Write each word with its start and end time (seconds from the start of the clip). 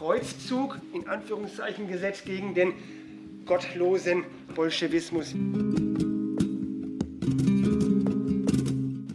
Kreuzzug 0.00 0.80
in 0.94 1.06
Anführungszeichen 1.10 1.86
gesetzt 1.86 2.24
gegen 2.24 2.54
den 2.54 2.72
gottlosen 3.44 4.24
Bolschewismus. 4.54 5.34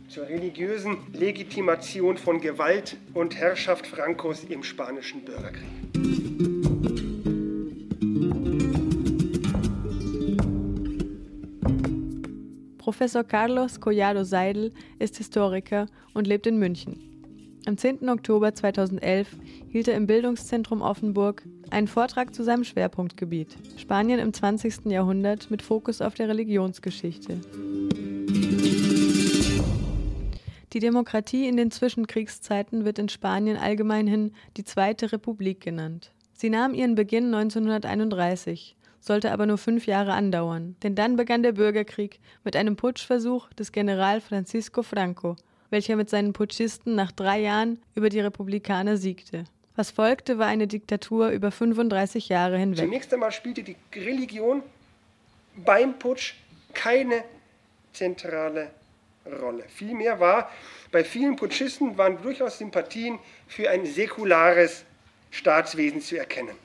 Zur 0.08 0.28
religiösen 0.28 0.98
Legitimation 1.12 2.18
von 2.18 2.40
Gewalt 2.40 2.98
und 3.16 3.36
Herrschaft 3.36 3.88
Francos 3.88 4.44
im 4.44 4.62
spanischen 4.62 5.26
Bürgerkrieg. 5.26 5.66
Professor 12.78 13.24
Carlos 13.24 13.80
Collado 13.80 14.24
Seidel 14.24 14.72
ist 15.00 15.18
Historiker 15.18 15.88
und 16.14 16.28
lebt 16.28 16.46
in 16.46 16.60
München. 16.60 17.15
Am 17.68 17.78
10. 17.78 18.08
Oktober 18.10 18.54
2011 18.54 19.28
hielt 19.70 19.88
er 19.88 19.96
im 19.96 20.06
Bildungszentrum 20.06 20.84
Offenburg 20.84 21.42
einen 21.72 21.88
Vortrag 21.88 22.36
zu 22.36 22.44
seinem 22.44 22.64
Schwerpunktgebiet 22.64 23.58
Spanien 23.78 24.20
im 24.20 24.34
20. 24.34 24.86
Jahrhundert 24.86 25.50
mit 25.50 25.64
Fokus 25.64 26.00
auf 26.00 26.14
der 26.14 26.30
Religionsgeschichte. 26.30 27.40
Die 30.74 30.80
Demokratie 30.80 31.48
in 31.48 31.58
den 31.58 31.72
Zwischenkriegszeiten 31.72 32.86
wird 32.86 33.00
in 33.00 33.10
Spanien 33.10 33.58
allgemeinhin 33.58 34.34
die 34.58 34.64
Zweite 34.64 35.12
Republik 35.12 35.62
genannt. 35.62 36.12
Sie 36.34 36.52
nahm 36.52 36.76
ihren 36.76 36.94
Beginn 36.94 37.34
1931 37.34 38.76
sollte 39.00 39.32
aber 39.32 39.46
nur 39.46 39.60
fünf 39.60 39.86
Jahre 39.86 40.14
andauern, 40.14 40.76
denn 40.82 40.96
dann 40.96 41.16
begann 41.16 41.44
der 41.44 41.52
Bürgerkrieg 41.52 42.20
mit 42.44 42.56
einem 42.56 42.76
Putschversuch 42.76 43.54
des 43.54 43.72
General 43.72 44.20
Francisco 44.20 44.82
Franco, 44.82 45.36
welcher 45.70 45.96
mit 45.96 46.10
seinen 46.10 46.34
Putschisten 46.34 46.96
nach 46.96 47.12
drei 47.12 47.40
Jahren 47.40 47.80
über 47.96 48.10
die 48.10 48.20
Republikaner 48.20 48.98
siegte. 48.98 49.46
Was 49.76 49.92
folgte, 49.92 50.38
war 50.38 50.48
eine 50.48 50.68
Diktatur 50.68 51.30
über 51.30 51.52
35 51.52 52.30
Jahre 52.30 52.58
hinweg. 52.58 52.86
Zunächst 52.86 53.14
einmal 53.14 53.32
spielte 53.32 53.64
die 53.64 53.76
Religion 53.94 54.64
beim 55.58 56.00
Putsch 56.00 56.36
keine 56.74 57.24
zentrale 57.92 58.70
Rolle. 59.42 59.64
Vielmehr 59.68 60.20
war 60.20 60.50
bei 60.92 61.04
vielen 61.04 61.36
Putschisten 61.36 61.98
waren 61.98 62.22
durchaus 62.22 62.58
Sympathien 62.58 63.20
für 63.48 63.70
ein 63.70 63.86
säkulares 63.86 64.86
Staatswesen 65.32 66.02
zu 66.02 66.18
erkennen. 66.18 66.56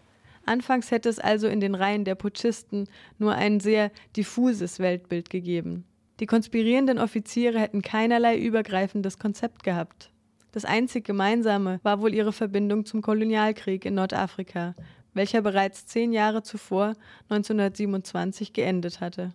Anfangs 0.47 0.91
hätte 0.91 1.09
es 1.09 1.19
also 1.19 1.49
in 1.49 1.61
den 1.61 1.75
Reihen 1.75 2.05
der 2.05 2.15
Putschisten 2.15 2.89
nur 3.19 3.35
ein 3.35 3.61
sehr 3.61 3.91
diffuses 4.17 4.79
Weltbild 4.79 5.31
gegeben. 5.31 5.85
Die 6.21 6.27
konspirierenden 6.27 6.99
Offiziere 6.99 7.59
hätten 7.59 7.81
keinerlei 7.81 8.37
übergreifendes 8.37 9.19
Konzept 9.19 9.63
gehabt. 9.65 10.11
Das 10.53 10.67
einzig 10.67 11.05
Gemeinsame 11.05 11.81
war 11.83 12.03
wohl 12.03 12.13
ihre 12.13 12.35
Verbindung 12.35 12.85
zum 12.85 13.01
Kolonialkrieg 13.01 13.87
in 13.87 13.95
Nordafrika, 13.95 14.75
welcher 15.15 15.41
bereits 15.41 15.87
zehn 15.87 16.13
Jahre 16.13 16.43
zuvor, 16.43 16.95
1927, 17.31 18.53
geendet 18.53 19.01
hatte. 19.01 19.33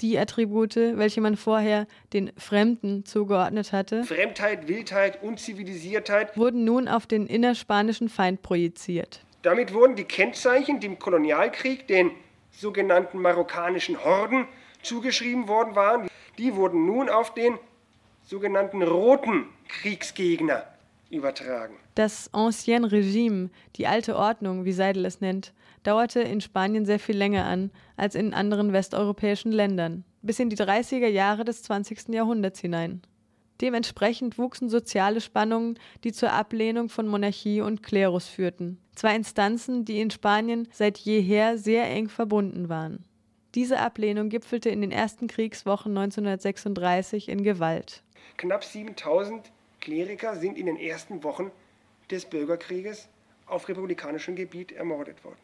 Die 0.00 0.18
Attribute, 0.18 0.76
welche 0.76 1.20
man 1.20 1.36
vorher 1.36 1.86
den 2.14 2.32
Fremden 2.38 3.04
zugeordnet 3.04 3.72
hatte, 3.72 4.04
Fremdheit, 4.04 4.68
Wildheit, 4.68 5.22
Unzivilisiertheit, 5.22 6.36
wurden 6.36 6.64
nun 6.64 6.88
auf 6.88 7.06
den 7.06 7.26
innerspanischen 7.26 8.08
Feind 8.08 8.40
projiziert. 8.40 9.20
Damit 9.42 9.74
wurden 9.74 9.96
die 9.96 10.04
Kennzeichen, 10.04 10.80
die 10.80 10.86
im 10.86 10.98
Kolonialkrieg 10.98 11.86
den 11.86 12.10
sogenannten 12.52 13.18
marokkanischen 13.18 14.02
Horden 14.02 14.46
zugeschrieben 14.86 15.48
worden 15.48 15.74
waren, 15.74 16.08
die 16.38 16.54
wurden 16.54 16.86
nun 16.86 17.08
auf 17.08 17.34
den 17.34 17.58
sogenannten 18.22 18.82
roten 18.82 19.46
Kriegsgegner 19.68 20.64
übertragen. 21.10 21.74
Das 21.94 22.28
Ancien 22.32 22.84
Regime, 22.84 23.50
die 23.76 23.86
alte 23.86 24.16
Ordnung, 24.16 24.64
wie 24.64 24.72
Seidel 24.72 25.04
es 25.04 25.20
nennt, 25.20 25.52
dauerte 25.82 26.20
in 26.20 26.40
Spanien 26.40 26.84
sehr 26.84 26.98
viel 26.98 27.16
länger 27.16 27.44
an 27.44 27.70
als 27.96 28.14
in 28.14 28.34
anderen 28.34 28.72
westeuropäischen 28.72 29.52
Ländern, 29.52 30.04
bis 30.22 30.38
in 30.38 30.50
die 30.50 30.56
30er 30.56 31.06
Jahre 31.06 31.44
des 31.44 31.62
20. 31.62 32.08
Jahrhunderts 32.08 32.60
hinein. 32.60 33.02
Dementsprechend 33.60 34.36
wuchsen 34.36 34.68
soziale 34.68 35.20
Spannungen, 35.20 35.78
die 36.04 36.12
zur 36.12 36.32
Ablehnung 36.32 36.88
von 36.88 37.06
Monarchie 37.06 37.62
und 37.62 37.82
Klerus 37.82 38.26
führten. 38.26 38.78
Zwei 38.94 39.16
Instanzen, 39.16 39.84
die 39.84 40.00
in 40.00 40.10
Spanien 40.10 40.68
seit 40.72 40.98
jeher 40.98 41.56
sehr 41.56 41.88
eng 41.88 42.08
verbunden 42.08 42.68
waren. 42.68 43.04
Diese 43.56 43.80
Ablehnung 43.80 44.28
gipfelte 44.28 44.68
in 44.68 44.82
den 44.82 44.92
ersten 44.92 45.28
Kriegswochen 45.28 45.96
1936 45.96 47.30
in 47.30 47.42
Gewalt. 47.42 48.02
Knapp 48.36 48.62
7000 48.62 49.50
Kleriker 49.80 50.36
sind 50.36 50.58
in 50.58 50.66
den 50.66 50.76
ersten 50.76 51.24
Wochen 51.24 51.50
des 52.10 52.26
Bürgerkrieges 52.26 53.08
auf 53.46 53.66
republikanischem 53.66 54.36
Gebiet 54.36 54.72
ermordet 54.72 55.24
worden. 55.24 55.38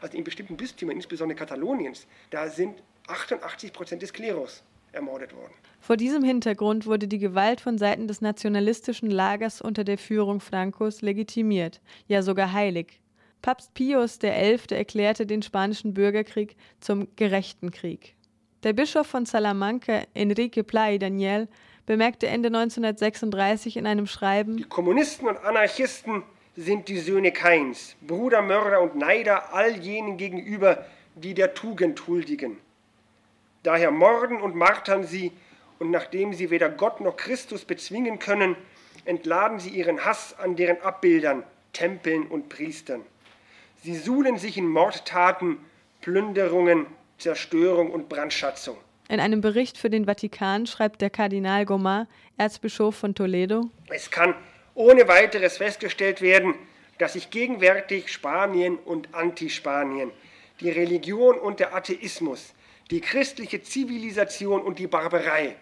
Also 0.00 0.16
in 0.16 0.22
bestimmten 0.22 0.56
Bistümern, 0.56 0.94
insbesondere 0.94 1.36
Kataloniens, 1.36 2.06
da 2.30 2.48
sind 2.48 2.84
88 3.08 3.72
Prozent 3.72 4.00
des 4.00 4.12
Klerus 4.12 4.62
ermordet 4.92 5.34
worden. 5.34 5.52
Vor 5.80 5.96
diesem 5.96 6.22
Hintergrund 6.22 6.86
wurde 6.86 7.08
die 7.08 7.18
Gewalt 7.18 7.60
von 7.60 7.78
Seiten 7.78 8.06
des 8.06 8.20
nationalistischen 8.20 9.10
Lagers 9.10 9.60
unter 9.60 9.82
der 9.82 9.98
Führung 9.98 10.38
Francos 10.38 11.02
legitimiert, 11.02 11.80
ja 12.06 12.22
sogar 12.22 12.52
heilig. 12.52 13.00
Papst 13.42 13.74
Pius 13.74 14.18
XI. 14.18 14.58
erklärte 14.70 15.26
den 15.26 15.42
spanischen 15.42 15.94
Bürgerkrieg 15.94 16.56
zum 16.80 17.08
gerechten 17.16 17.70
Krieg. 17.70 18.16
Der 18.62 18.72
Bischof 18.72 19.06
von 19.06 19.26
Salamanca, 19.26 20.02
Enrique 20.14 20.64
Pla 20.64 20.90
y 20.90 20.98
Daniel, 20.98 21.48
bemerkte 21.86 22.26
Ende 22.26 22.48
1936 22.48 23.76
in 23.76 23.86
einem 23.86 24.06
Schreiben: 24.06 24.56
Die 24.56 24.64
Kommunisten 24.64 25.28
und 25.28 25.38
Anarchisten 25.38 26.24
sind 26.56 26.88
die 26.88 26.98
Söhne 26.98 27.32
Kains, 27.32 27.96
Brudermörder 28.00 28.80
und 28.80 28.96
Neider 28.96 29.54
all 29.54 29.76
jenen 29.76 30.16
gegenüber, 30.16 30.86
die 31.14 31.34
der 31.34 31.54
Tugend 31.54 32.06
huldigen. 32.06 32.58
Daher 33.62 33.90
morden 33.90 34.40
und 34.40 34.54
martern 34.54 35.04
sie, 35.04 35.32
und 35.78 35.90
nachdem 35.90 36.32
sie 36.32 36.50
weder 36.50 36.70
Gott 36.70 37.00
noch 37.00 37.16
Christus 37.16 37.64
bezwingen 37.64 38.18
können, 38.18 38.56
entladen 39.04 39.58
sie 39.58 39.70
ihren 39.70 40.04
Hass 40.04 40.38
an 40.38 40.56
deren 40.56 40.80
Abbildern, 40.80 41.42
Tempeln 41.72 42.26
und 42.26 42.48
Priestern. 42.48 43.02
Sie 43.82 43.94
suhlen 43.94 44.38
sich 44.38 44.56
in 44.56 44.68
Mordtaten, 44.68 45.58
Plünderungen, 46.00 46.86
Zerstörung 47.18 47.90
und 47.90 48.08
Brandschatzung. 48.08 48.76
In 49.08 49.20
einem 49.20 49.40
Bericht 49.40 49.78
für 49.78 49.90
den 49.90 50.06
Vatikan 50.06 50.66
schreibt 50.66 51.00
der 51.00 51.10
Kardinal 51.10 51.64
Gomar, 51.64 52.08
Erzbischof 52.36 52.96
von 52.96 53.14
Toledo: 53.14 53.70
Es 53.88 54.10
kann 54.10 54.34
ohne 54.74 55.06
weiteres 55.08 55.58
festgestellt 55.58 56.20
werden, 56.20 56.54
dass 56.98 57.12
sich 57.12 57.30
gegenwärtig 57.30 58.12
Spanien 58.12 58.76
und 58.78 59.14
Antispanien, 59.14 60.10
die 60.60 60.70
Religion 60.70 61.38
und 61.38 61.60
der 61.60 61.74
Atheismus 61.74 62.54
die 62.90 63.00
christliche 63.00 63.62
Zivilisation 63.62 64.62
und 64.62 64.78
die 64.78 64.86
Barbarei 64.86 65.56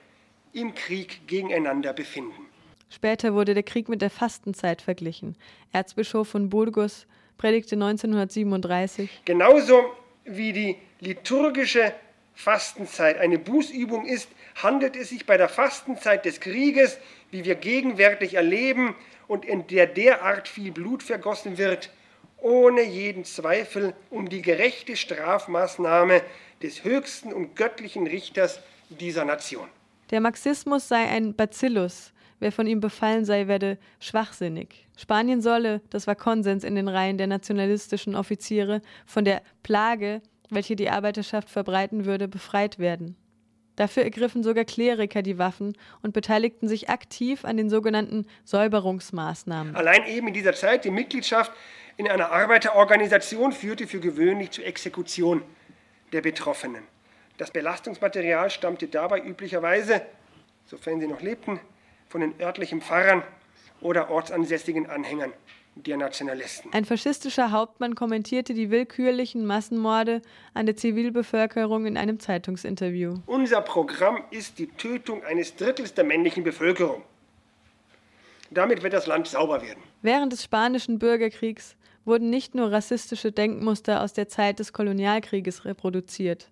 im 0.52 0.74
Krieg 0.74 1.26
gegeneinander 1.26 1.92
befinden. 1.92 2.46
Später 2.90 3.34
wurde 3.34 3.54
der 3.54 3.62
Krieg 3.62 3.88
mit 3.88 4.02
der 4.02 4.10
Fastenzeit 4.10 4.82
verglichen. 4.82 5.36
Erzbischof 5.72 6.28
von 6.28 6.48
Burgos 6.48 7.06
predigte 7.38 7.76
1937. 7.76 9.22
Genauso 9.24 9.84
wie 10.24 10.52
die 10.52 10.76
liturgische 11.00 11.92
Fastenzeit 12.34 13.18
eine 13.18 13.38
Bußübung 13.38 14.06
ist, 14.06 14.28
handelt 14.56 14.96
es 14.96 15.10
sich 15.10 15.26
bei 15.26 15.36
der 15.36 15.48
Fastenzeit 15.48 16.24
des 16.24 16.40
Krieges, 16.40 16.98
wie 17.30 17.44
wir 17.44 17.54
gegenwärtig 17.54 18.34
erleben 18.34 18.94
und 19.28 19.44
in 19.44 19.66
der 19.66 19.86
derart 19.86 20.48
viel 20.48 20.72
Blut 20.72 21.02
vergossen 21.02 21.58
wird, 21.58 21.90
ohne 22.38 22.82
jeden 22.82 23.24
Zweifel 23.24 23.94
um 24.10 24.28
die 24.28 24.42
gerechte 24.42 24.96
Strafmaßnahme 24.96 26.22
des 26.62 26.84
höchsten 26.84 27.32
und 27.32 27.56
göttlichen 27.56 28.06
Richters 28.06 28.60
dieser 28.88 29.24
Nation. 29.24 29.68
Der 30.10 30.20
Marxismus 30.20 30.88
sei 30.88 31.06
ein 31.06 31.34
Bacillus. 31.34 32.12
Wer 32.40 32.52
von 32.52 32.66
ihm 32.66 32.80
befallen 32.80 33.24
sei, 33.24 33.46
werde 33.46 33.78
schwachsinnig. 34.00 34.86
Spanien 34.96 35.40
solle, 35.40 35.80
das 35.90 36.06
war 36.06 36.14
Konsens 36.14 36.64
in 36.64 36.74
den 36.74 36.88
Reihen 36.88 37.18
der 37.18 37.26
nationalistischen 37.26 38.14
Offiziere, 38.14 38.82
von 39.06 39.24
der 39.24 39.42
Plage, 39.62 40.20
welche 40.50 40.76
die 40.76 40.90
Arbeiterschaft 40.90 41.48
verbreiten 41.48 42.04
würde, 42.04 42.28
befreit 42.28 42.78
werden. 42.78 43.16
Dafür 43.76 44.04
ergriffen 44.04 44.44
sogar 44.44 44.64
Kleriker 44.64 45.22
die 45.22 45.38
Waffen 45.38 45.76
und 46.02 46.12
beteiligten 46.12 46.68
sich 46.68 46.90
aktiv 46.90 47.44
an 47.44 47.56
den 47.56 47.70
sogenannten 47.70 48.26
Säuberungsmaßnahmen. 48.44 49.74
Allein 49.74 50.06
eben 50.06 50.28
in 50.28 50.34
dieser 50.34 50.52
Zeit 50.52 50.84
die 50.84 50.90
Mitgliedschaft 50.90 51.52
in 51.96 52.08
einer 52.08 52.30
Arbeiterorganisation 52.30 53.52
führte 53.52 53.86
für 53.86 54.00
gewöhnlich 54.00 54.52
zur 54.52 54.64
Exekution 54.64 55.42
der 56.12 56.20
Betroffenen. 56.20 56.84
Das 57.36 57.50
Belastungsmaterial 57.50 58.50
stammte 58.50 58.86
dabei 58.86 59.20
üblicherweise, 59.20 60.02
sofern 60.66 61.00
sie 61.00 61.08
noch 61.08 61.20
lebten, 61.20 61.58
von 62.14 62.20
den 62.20 62.40
örtlichen 62.40 62.80
Pfarrern 62.80 63.24
oder 63.80 64.08
ortsansässigen 64.08 64.88
Anhängern 64.88 65.32
der 65.74 65.96
Nationalisten. 65.96 66.72
Ein 66.72 66.84
faschistischer 66.84 67.50
Hauptmann 67.50 67.96
kommentierte 67.96 68.54
die 68.54 68.70
willkürlichen 68.70 69.44
Massenmorde 69.44 70.22
an 70.54 70.66
der 70.66 70.76
Zivilbevölkerung 70.76 71.86
in 71.86 71.96
einem 71.96 72.20
Zeitungsinterview. 72.20 73.16
Unser 73.26 73.62
Programm 73.62 74.22
ist 74.30 74.60
die 74.60 74.68
Tötung 74.68 75.24
eines 75.24 75.56
Drittels 75.56 75.92
der 75.94 76.04
männlichen 76.04 76.44
Bevölkerung. 76.44 77.02
Damit 78.52 78.84
wird 78.84 78.92
das 78.92 79.08
Land 79.08 79.26
sauber 79.26 79.60
werden. 79.60 79.82
Während 80.02 80.32
des 80.32 80.44
Spanischen 80.44 81.00
Bürgerkriegs 81.00 81.74
wurden 82.04 82.30
nicht 82.30 82.54
nur 82.54 82.70
rassistische 82.70 83.32
Denkmuster 83.32 84.02
aus 84.04 84.12
der 84.12 84.28
Zeit 84.28 84.60
des 84.60 84.72
Kolonialkrieges 84.72 85.64
reproduziert. 85.64 86.48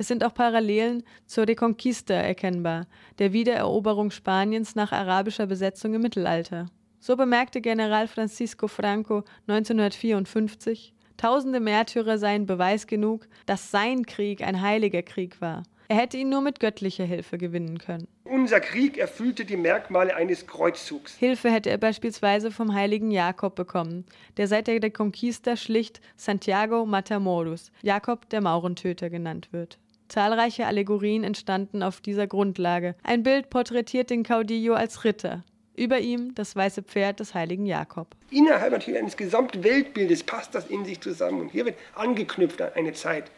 Es 0.00 0.06
sind 0.06 0.22
auch 0.22 0.32
Parallelen 0.32 1.02
zur 1.26 1.48
Reconquista 1.48 2.14
erkennbar, 2.14 2.86
der 3.18 3.32
Wiedereroberung 3.32 4.12
Spaniens 4.12 4.76
nach 4.76 4.92
arabischer 4.92 5.46
Besetzung 5.46 5.92
im 5.92 6.02
Mittelalter. 6.02 6.66
So 7.00 7.16
bemerkte 7.16 7.60
General 7.60 8.06
Francisco 8.06 8.68
Franco 8.68 9.24
1954, 9.48 10.94
tausende 11.16 11.58
Märtyrer 11.58 12.16
seien 12.16 12.46
Beweis 12.46 12.86
genug, 12.86 13.26
dass 13.46 13.72
sein 13.72 14.06
Krieg 14.06 14.40
ein 14.40 14.62
heiliger 14.62 15.02
Krieg 15.02 15.40
war. 15.40 15.64
Er 15.88 15.96
hätte 15.96 16.18
ihn 16.18 16.28
nur 16.28 16.42
mit 16.42 16.60
göttlicher 16.60 17.04
Hilfe 17.04 17.36
gewinnen 17.36 17.78
können. 17.78 18.06
Unser 18.24 18.60
Krieg 18.60 18.98
erfüllte 18.98 19.44
die 19.46 19.56
Merkmale 19.56 20.14
eines 20.14 20.46
Kreuzzugs. 20.46 21.16
Hilfe 21.16 21.50
hätte 21.50 21.70
er 21.70 21.78
beispielsweise 21.78 22.50
vom 22.52 22.74
heiligen 22.74 23.10
Jakob 23.10 23.56
bekommen, 23.56 24.04
der 24.36 24.46
seit 24.46 24.68
der 24.68 24.80
Reconquista 24.80 25.56
schlicht 25.56 26.00
Santiago 26.14 26.84
Matamoros, 26.84 27.72
Jakob 27.82 28.28
der 28.28 28.42
Maurentöter 28.42 29.08
genannt 29.10 29.48
wird. 29.50 29.78
Zahlreiche 30.08 30.66
Allegorien 30.66 31.24
entstanden 31.24 31.82
auf 31.82 32.00
dieser 32.00 32.26
Grundlage. 32.26 32.94
Ein 33.02 33.22
Bild 33.22 33.50
porträtiert 33.50 34.10
den 34.10 34.22
Caudillo 34.22 34.74
als 34.74 35.04
Ritter, 35.04 35.44
über 35.76 35.98
ihm 36.00 36.34
das 36.34 36.56
weiße 36.56 36.82
Pferd 36.82 37.20
des 37.20 37.34
heiligen 37.34 37.66
Jakob. 37.66 38.08
Innerhalb 38.30 38.72
natürlich 38.72 38.98
eines 38.98 39.16
gesamten 39.16 39.62
Weltbildes 39.62 40.22
passt 40.24 40.54
das 40.54 40.66
in 40.66 40.84
sich 40.84 41.00
zusammen. 41.00 41.42
Und 41.42 41.50
hier 41.50 41.66
wird 41.66 41.76
angeknüpft 41.94 42.60
an 42.62 42.72
eine 42.74 42.92
Zeit. 42.94 43.30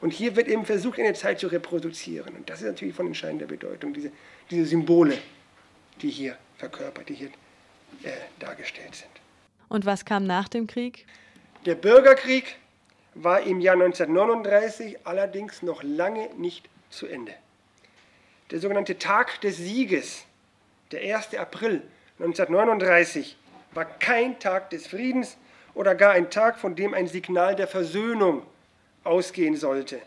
Und 0.00 0.12
hier 0.12 0.36
wird 0.36 0.48
eben 0.48 0.66
versucht, 0.66 0.98
eine 0.98 1.14
Zeit 1.14 1.40
zu 1.40 1.46
reproduzieren. 1.46 2.34
Und 2.34 2.50
das 2.50 2.60
ist 2.60 2.66
natürlich 2.66 2.94
von 2.94 3.06
entscheidender 3.06 3.46
Bedeutung, 3.46 3.94
diese, 3.94 4.10
diese 4.50 4.66
Symbole, 4.66 5.16
die 6.02 6.10
hier 6.10 6.36
verkörpert, 6.58 7.08
die 7.08 7.14
hier 7.14 7.30
äh, 8.02 8.10
dargestellt 8.38 8.94
sind. 8.94 9.10
Und 9.68 9.86
was 9.86 10.04
kam 10.04 10.24
nach 10.24 10.48
dem 10.48 10.66
Krieg? 10.66 11.06
Der 11.64 11.74
Bürgerkrieg 11.74 12.56
war 13.16 13.40
im 13.40 13.60
Jahr 13.60 13.74
1939 13.74 15.06
allerdings 15.06 15.62
noch 15.62 15.82
lange 15.82 16.28
nicht 16.36 16.68
zu 16.90 17.06
Ende. 17.06 17.32
Der 18.50 18.60
sogenannte 18.60 18.98
Tag 18.98 19.40
des 19.40 19.56
Sieges 19.56 20.24
der 20.92 21.16
1. 21.16 21.34
April 21.34 21.82
1939 22.18 23.36
war 23.72 23.84
kein 23.84 24.38
Tag 24.38 24.70
des 24.70 24.86
Friedens 24.86 25.36
oder 25.74 25.94
gar 25.94 26.12
ein 26.12 26.30
Tag, 26.30 26.58
von 26.58 26.76
dem 26.76 26.94
ein 26.94 27.08
Signal 27.08 27.56
der 27.56 27.66
Versöhnung 27.66 28.42
ausgehen 29.02 29.56
sollte. 29.56 30.00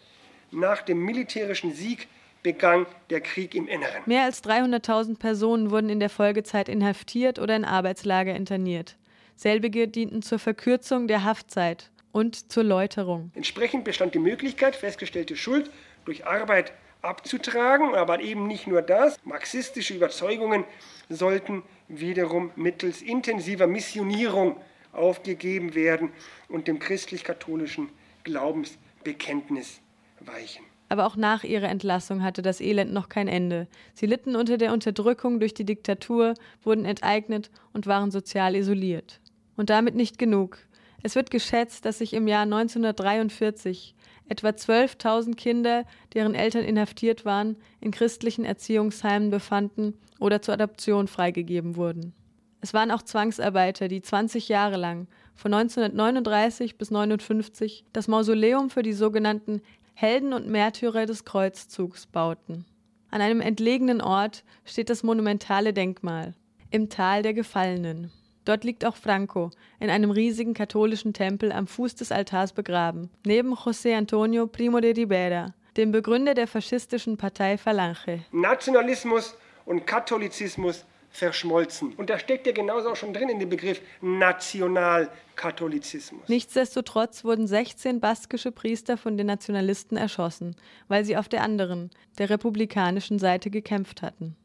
Nach 0.51 0.81
dem 0.81 1.03
militärischen 1.03 1.73
Sieg 1.73 2.07
begann 2.41 2.85
der 3.09 3.21
Krieg 3.21 3.53
im 3.55 3.67
Inneren. 3.67 4.03
Mehr 4.05 4.23
als 4.23 4.43
300.000 4.43 5.17
Personen 5.19 5.71
wurden 5.71 5.89
in 5.89 5.99
der 5.99 6.09
Folgezeit 6.09 6.69
inhaftiert 6.69 7.37
oder 7.39 7.55
in 7.55 7.65
Arbeitslager 7.65 8.33
interniert. 8.33 8.95
Selbige 9.35 9.87
dienten 9.87 10.21
zur 10.21 10.39
Verkürzung 10.39 11.07
der 11.07 11.23
Haftzeit 11.23 11.89
und 12.11 12.51
zur 12.51 12.63
Läuterung. 12.63 13.31
Entsprechend 13.35 13.83
bestand 13.83 14.15
die 14.15 14.19
Möglichkeit, 14.19 14.75
festgestellte 14.75 15.35
Schuld 15.35 15.69
durch 16.05 16.25
Arbeit 16.25 16.73
abzutragen, 17.01 17.95
aber 17.95 18.19
eben 18.21 18.47
nicht 18.47 18.67
nur 18.67 18.81
das. 18.81 19.17
Marxistische 19.23 19.93
Überzeugungen 19.93 20.65
sollten 21.09 21.63
wiederum 21.87 22.51
mittels 22.55 23.01
intensiver 23.01 23.67
Missionierung 23.67 24.57
aufgegeben 24.91 25.75
werden 25.75 26.11
und 26.47 26.67
dem 26.67 26.79
christlich-katholischen 26.79 27.89
Glaubensbekenntnis 28.23 29.81
weichen. 30.19 30.65
Aber 30.89 31.05
auch 31.05 31.15
nach 31.15 31.43
ihrer 31.43 31.69
Entlassung 31.69 32.23
hatte 32.23 32.41
das 32.41 32.59
Elend 32.59 32.91
noch 32.91 33.09
kein 33.09 33.27
Ende. 33.27 33.67
Sie 33.93 34.07
litten 34.07 34.35
unter 34.35 34.57
der 34.57 34.73
Unterdrückung 34.73 35.39
durch 35.39 35.53
die 35.53 35.63
Diktatur, 35.63 36.33
wurden 36.63 36.83
enteignet 36.83 37.51
und 37.73 37.85
waren 37.85 38.09
sozial 38.09 38.55
isoliert. 38.55 39.19
Und 39.55 39.69
damit 39.69 39.93
nicht 39.93 40.17
genug. 40.17 40.57
Es 41.01 41.15
wird 41.15 41.31
geschätzt, 41.31 41.85
dass 41.85 41.99
sich 41.99 42.13
im 42.13 42.27
Jahr 42.27 42.43
1943 42.43 43.95
etwa 44.27 44.49
12.000 44.49 45.35
Kinder, 45.35 45.85
deren 46.13 46.35
Eltern 46.35 46.63
inhaftiert 46.63 47.25
waren, 47.25 47.57
in 47.81 47.91
christlichen 47.91 48.45
Erziehungsheimen 48.45 49.29
befanden 49.29 49.93
oder 50.19 50.41
zur 50.41 50.53
Adoption 50.53 51.07
freigegeben 51.07 51.75
wurden. 51.75 52.13
Es 52.61 52.73
waren 52.73 52.91
auch 52.91 53.01
Zwangsarbeiter, 53.01 53.87
die 53.87 54.01
20 54.01 54.49
Jahre 54.49 54.77
lang, 54.77 55.07
von 55.35 55.53
1939 55.53 56.77
bis 56.77 56.89
1959, 56.89 57.85
das 57.93 58.09
Mausoleum 58.09 58.69
für 58.69 58.83
die 58.83 58.93
sogenannten 58.93 59.61
Helden 59.93 60.33
und 60.33 60.47
Märtyrer 60.47 61.05
des 61.05 61.23
Kreuzzugs 61.23 62.05
bauten. 62.05 62.65
An 63.09 63.21
einem 63.21 63.41
entlegenen 63.41 64.01
Ort 64.01 64.43
steht 64.65 64.89
das 64.89 65.03
monumentale 65.03 65.73
Denkmal 65.73 66.35
im 66.71 66.89
Tal 66.89 67.23
der 67.23 67.33
Gefallenen. 67.33 68.11
Dort 68.49 68.63
liegt 68.63 68.83
auch 68.83 68.95
Franco, 68.95 69.51
in 69.79 69.91
einem 69.91 70.09
riesigen 70.09 70.55
katholischen 70.55 71.13
Tempel 71.13 71.51
am 71.51 71.67
Fuß 71.67 71.93
des 71.93 72.11
Altars 72.11 72.51
begraben, 72.51 73.11
neben 73.23 73.53
José 73.53 73.95
Antonio 73.95 74.47
Primo 74.47 74.79
de 74.79 74.95
Rivera, 74.95 75.53
dem 75.77 75.91
Begründer 75.91 76.33
der 76.33 76.47
faschistischen 76.47 77.15
Partei 77.15 77.59
Falange. 77.59 78.25
Nationalismus 78.31 79.35
und 79.65 79.85
Katholizismus 79.85 80.83
verschmolzen. 81.11 81.93
Und 81.93 82.09
da 82.09 82.17
steckt 82.17 82.47
ja 82.47 82.51
genauso 82.51 82.89
auch 82.89 82.95
schon 82.95 83.13
drin 83.13 83.29
in 83.29 83.37
dem 83.37 83.49
Begriff 83.49 83.83
Nationalkatholizismus. 84.01 86.27
Nichtsdestotrotz 86.27 87.23
wurden 87.23 87.45
16 87.45 87.99
baskische 87.99 88.51
Priester 88.51 88.97
von 88.97 89.15
den 89.15 89.27
Nationalisten 89.27 89.95
erschossen, 89.95 90.55
weil 90.87 91.05
sie 91.05 91.17
auf 91.17 91.29
der 91.29 91.43
anderen, 91.43 91.91
der 92.17 92.31
republikanischen 92.31 93.19
Seite 93.19 93.51
gekämpft 93.51 94.01
hatten. 94.01 94.35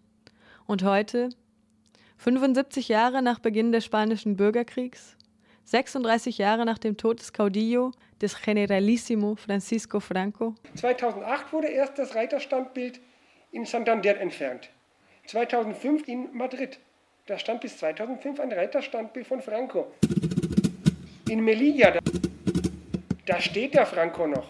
Und 0.66 0.82
heute, 0.82 1.30
75 2.18 2.88
Jahre 2.88 3.22
nach 3.22 3.38
Beginn 3.38 3.72
des 3.72 3.84
Spanischen 3.84 4.36
Bürgerkriegs, 4.36 5.16
36 5.64 6.38
Jahre 6.38 6.64
nach 6.64 6.78
dem 6.78 6.96
Tod 6.96 7.20
des 7.20 7.32
Caudillo, 7.32 7.92
des 8.20 8.40
Generalissimo 8.40 9.34
Francisco 9.36 10.00
Franco. 10.00 10.54
2008 10.74 11.52
wurde 11.52 11.68
erst 11.68 11.98
das 11.98 12.14
Reiterstandbild 12.14 13.00
in 13.52 13.64
Santander 13.64 14.18
entfernt. 14.18 14.70
2005 15.26 16.08
in 16.08 16.28
Madrid. 16.36 16.78
Da 17.26 17.38
stand 17.38 17.62
bis 17.62 17.78
2005 17.78 18.40
ein 18.40 18.52
Reiterstandbild 18.52 19.26
von 19.26 19.40
Franco. 19.40 19.92
In 21.28 21.42
Melilla, 21.42 21.98
da, 23.24 23.40
steht 23.40 23.74
der 23.74 23.86
Franco 23.86 24.26
noch. 24.26 24.48